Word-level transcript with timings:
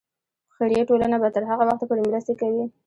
خیریه 0.55 0.83
ټولنې 0.89 1.17
به 1.21 1.29
تر 1.35 1.43
هغه 1.49 1.63
وخته 1.69 1.85
پورې 1.89 2.01
مرستې 2.09 2.33
کوي. 2.41 2.63